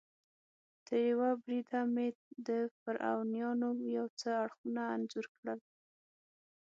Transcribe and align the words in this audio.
تریوه 0.85 1.29
بریده 1.43 1.81
مې 1.93 2.07
د 2.47 2.49
فرعونیانو 2.81 3.69
یو 3.97 4.05
څه 4.19 4.29
اړخونه 4.43 4.81
انځور 4.95 5.25
کړل. 5.35 5.59